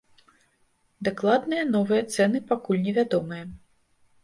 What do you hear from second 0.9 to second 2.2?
Дакладныя новыя